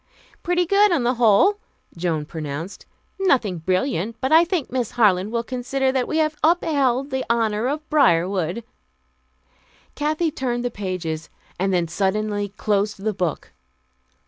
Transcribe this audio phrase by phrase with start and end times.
[0.41, 1.59] "Pretty good, on the whole,"
[1.95, 2.87] Joan pronounced.
[3.19, 7.67] "Nothing brilliant, but I think Miss Harland will consider that we have upheld the honor
[7.67, 8.63] of Briarwood."
[9.93, 11.29] Kathy turned the pages,
[11.59, 13.51] and then suddenly closed the book.